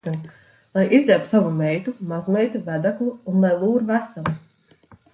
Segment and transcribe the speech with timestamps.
[0.77, 4.39] Lai izģērbj savu meitu, mazmeitu, vedeklu un lai lūr vesela.